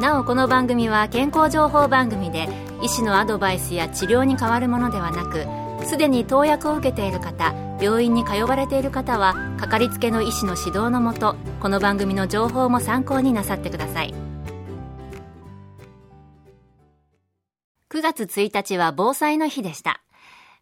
[0.00, 2.48] なおこの番組は健康情報番組で
[2.82, 5.46] 医師のアドバイスや治療に変わるものではなく
[5.86, 14.14] すでに投薬を受けている方病院に通われている方はかかりつけの医師の指導のもとこの番組の情報も参考になさってください。
[17.90, 20.02] 9月1日は防災の日でした。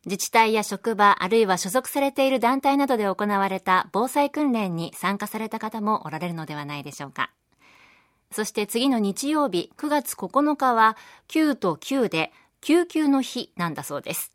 [0.07, 7.33] 自治体や職場あるいは所属されている団体などで行われた防災訓練に参加された方もおられるのではないでしょうか。
[8.35, 10.97] そして次の日曜日9月9日は
[11.29, 14.33] 9と9で救急の日なんだそうです。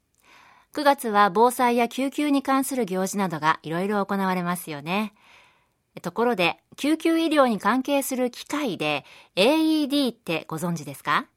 [0.74, 5.14] 9月は防災や救急に関する行事などがいろいろ行われますよね。
[6.02, 9.04] ところで、救急医療に関係する機械で
[9.36, 11.28] AED ってご存知ですか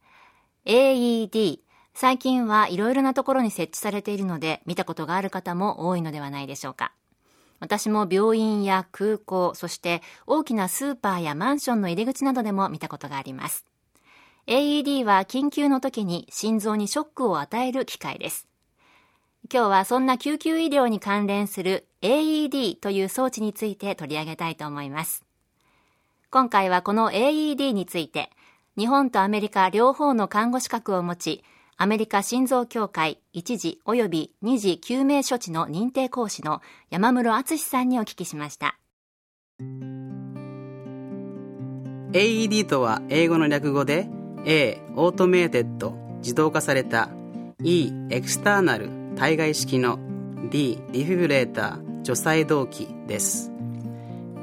[0.65, 1.59] ?AED。
[1.95, 6.93] 最近はいろいろなところに設置されているので見たことがある方も多いのではないでしょうか。
[7.63, 13.65] 私も病院や空港、そして大きなスーパーやマンションの入り口などでも見たことがあります。
[14.49, 18.49] AED は緊急の時に心臓にショックを与える機械です。
[19.49, 25.25] 今日はそんな救急医療に関連する AED という装置について取り上げたいと思います。
[26.33, 28.31] 今回はこの AED について、
[28.77, 31.45] 日本とアメリカ両方の看護資格を持ち、
[31.83, 38.79] アメリカ心臓協会一時及び二次救命処置の認定講師の山室敦さんにお聞きしました。
[42.13, 44.09] AED とは英語の略語で
[44.47, 47.09] A Automated 自動化された
[47.65, 49.99] E External 体外式の
[50.53, 53.51] D ディフィブレーター除細動器です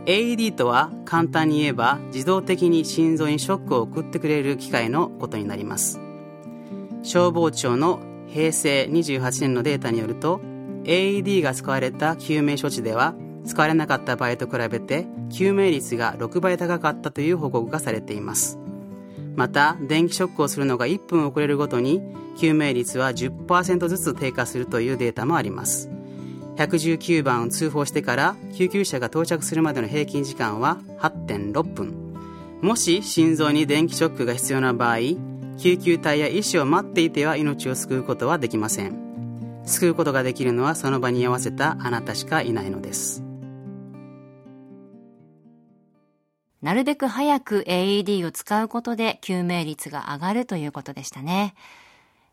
[0.08, 6.02] AED とは簡単に言えば自動的に心臓にショックを送ってくれる機械のことになります。
[7.04, 10.42] 消防庁の平成28年のデータによると
[10.84, 13.14] AED が使われた救命処置では
[13.46, 18.60] 使われなかった場合と比べて救命率が6倍高かったという報告がされています。
[19.36, 22.02] また電気ショックをするのが1分遅れるごとに
[22.38, 25.90] 救命率は10%ずつ低下するというデータもあります。
[26.58, 31.94] 119番を通報してから救急車が到着するまでの平均時間は8.6分。
[32.62, 34.98] もし心臓に電気ショックが必要な場合
[35.60, 43.24] 救急隊や医師を待っていては命を救うことはできません救うことができるのはその場に合わせたあなたしかいないのです
[46.62, 51.56] なるべく早く AED を使うことで救命率が上がるということでしたね。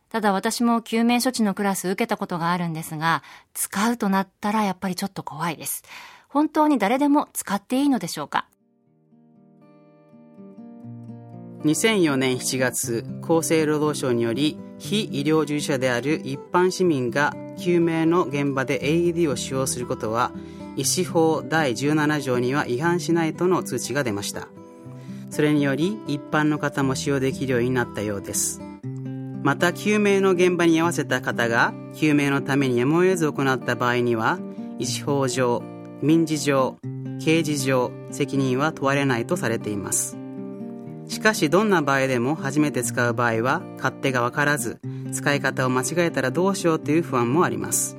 [0.08, 3.22] ただ私も救命処置のクラス受けたことがあるんですが、
[3.54, 5.84] 使うとなったらやっぱりちょっと怖いです。
[6.28, 8.46] 本当に誰でも使っていいのでしょうか？
[11.64, 20.32] 2004年7月厚生労働省により非医療従事者である一般市民が救命の現場で AED を使用することは
[20.76, 24.48] 医師法第17条には違反しないとの通知が出ました。
[25.30, 28.60] それにより一般の方も使用できるようになったようです。
[29.42, 34.38] また救命の現場に合わせた方が救命のためにやむを得ず行った場合には
[34.78, 35.62] 医師法上
[36.02, 36.76] 民事上
[37.20, 40.15] 刑事上責任は問われないとされています。
[41.08, 44.80] しかしどんな場合でも初めて使う場合は勝手がわからず
[45.12, 47.96] 使い方を間違えたらどうしようという不安もあります。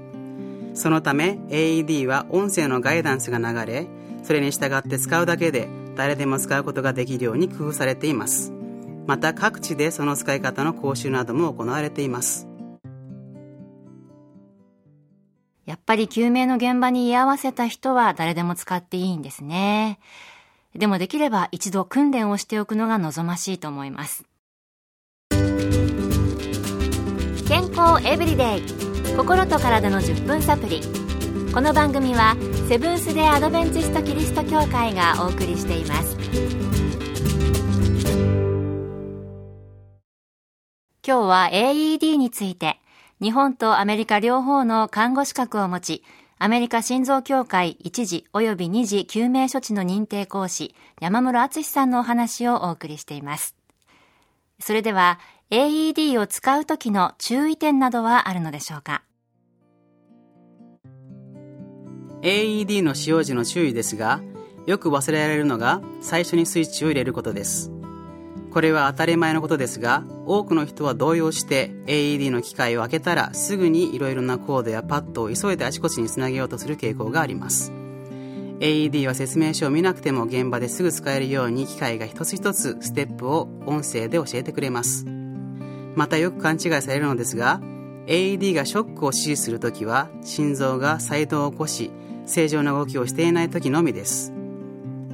[0.73, 3.87] そのため AED は音声のガイダンスが流れ
[4.23, 8.53] それに従って使うだけで誰でも使うことができるように工夫されています。
[9.07, 12.47] また各地でその使い方の講習なども行われています。
[15.65, 19.99] やっぱり救命の現場に居合わせた人は誰でも使っていいんですね。
[20.77, 24.25] でもできれば一度訓練をしておくのが望ましいと思います。
[27.47, 28.61] 健康エブリデイ。
[29.15, 30.81] 心と体の10分サプリ
[31.51, 32.35] この番組は
[32.69, 36.15] セブンス・デ・アドベンチスト・キリスト教会がお送りしています。
[41.07, 42.79] 今日は AED について
[43.19, 46.03] 日本とアメリカ両方の看護資格を持ち
[46.39, 53.55] アメリカ心臓協会一時及び二次救命処置の認定講師、山室敦さんのお話をお送りしています。
[54.59, 55.19] それでは、
[55.49, 59.03] AED を使う時の注意点などはあるのでしょうか
[62.21, 64.21] ？AED の使用時の注意ですが、
[64.67, 67.71] よく忘れられるのが最初にスイッチを入れることです。
[68.57, 77.71] これは当たり前のことですが、多くの人は動揺して AED の機械を開けたらすぐにいろいろなコードやパッドを急いであちこちにつなげようとする傾向があります。
[78.59, 85.05] AED は説明書を見なくても現場ですぐ使えるように機械が一つ一つステップを音声で教えてくれます。
[85.95, 87.61] またよく勘違いされるのですが
[88.07, 91.91] AED がショックを指示するときは心臓が再動を起こし
[92.25, 94.33] 正常な動きをしていないときのみです。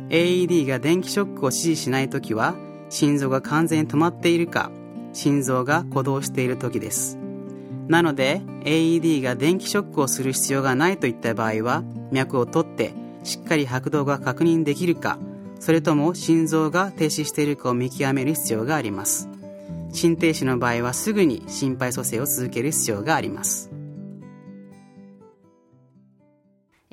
[0.08, 2.56] AED が電気ショックを指示しないときは
[2.94, 4.70] 心臓が完全に止まっているか
[5.14, 7.18] 心臓が鼓動しているときです。
[7.88, 12.94] なので AED が電気ショックをする必要がないといった場合は脈を取って
[13.24, 15.18] しっかり拍動が確認できるか
[15.60, 19.28] それとも心臓が停止しているかを見極める必要があります。
[19.92, 23.73] 心停止の場合はすぐに心肺蘇生を続ける必要があります。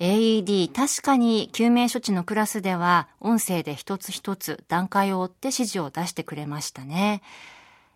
[0.00, 7.20] AED 確かに救命処置のクラスでは音声で一つ一つ段階を追って指示を出してくれましたね。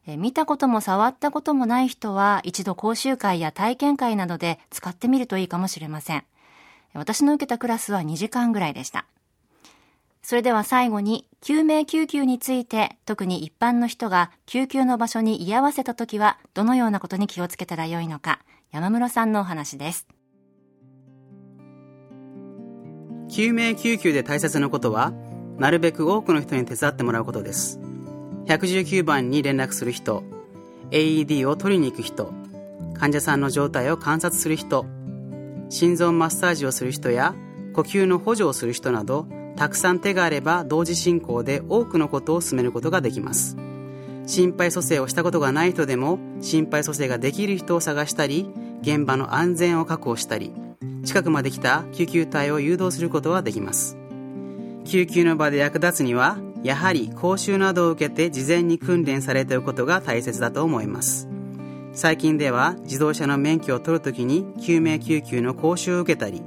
[0.06, 6.24] 見たことも触ったこともない人は一度講習会や体験会などで使ってみるといいかもしれません。
[6.92, 9.06] 私の受けたクラスは2時間ぐらいでした。
[10.20, 18.40] それでは最後に救命救急について特に一般の人が救急の場所に居合わせた時はどのようなことに気をつけたらよいのか
[18.72, 20.06] 山室さんのお話です。
[23.34, 25.12] 救命救急で大切なことは
[25.58, 27.80] なるべく多くの人に手伝ってもらうことです。
[28.46, 30.22] 119番に連絡する人
[30.92, 32.32] AED を取りに行く人
[32.96, 34.86] 患者さんの状態を観察する人
[35.68, 37.34] 心臓マッサージをする人や
[37.72, 39.26] 呼吸の補助をする人など
[39.56, 43.56] たくさん手があれば同時進行で多くのことを進めることができます。
[44.28, 48.48] 心肺蘇生をしたことがない人でも心肺蘇生ができる人を探したり
[48.82, 50.52] 現場の安全を確保したり
[51.04, 53.96] 近くまで来た救急隊を誘導することはできます。
[54.84, 61.28] 救急の場で役立つにはやはり講習などを受けて事前に訓練されておくことが大切だと思います。
[61.92, 66.42] 最近では自動車の免許を取るときに救命救急の講習を受けたり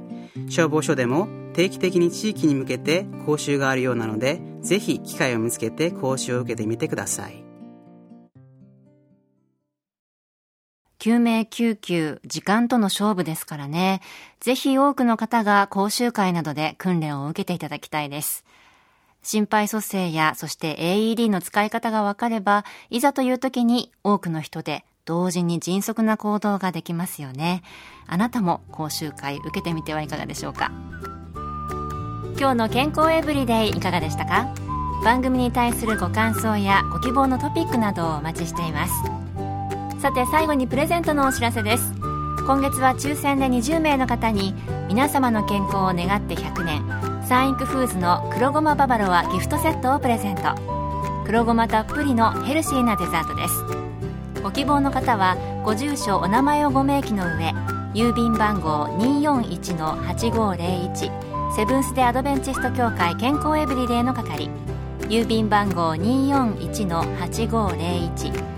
[0.48, 7.47] 消防署でも定期的に地域に向けて講習があるようなのでぜひ機会を見つけて講習を受けてみてください。
[10.98, 14.00] 救命救急、時間との勝負ですからね。
[14.40, 18.44] ぜひ多くの方が講習会などで訓練を受けていただきたいです。
[19.22, 27.62] 心肺蘇生や、そして AED の使い方が分かれば、いざという時に多くの人で同時に迅速な行動ができますよね。
[28.06, 30.70] あなたも講習会受けてみてはいかがでしょうか。
[32.38, 34.52] 今日の健康エブリデイいかがでしたか？
[35.04, 39.27] 番組に対するご感想やご希望のトピックなどをお待ちしています。
[39.98, 41.92] さて最後にプレゼントのお知らせです。
[42.46, 44.54] 今月は抽選で20名の方に
[44.86, 46.84] 皆様の健康を願って100年
[47.26, 50.54] サンインクフーズの黒ごまババロアギフトセットをプレゼント。
[51.26, 53.64] 黒ごまたっぷりのヘルシーなデザートです。
[54.40, 57.52] ご希望の方はご住所お名前をご明記の上
[57.92, 61.10] 郵便番号241-8501
[61.56, 64.48] セブンス・デ・アドベンチスト協会健康エブリデイの係
[65.08, 68.57] 郵便番号241-8501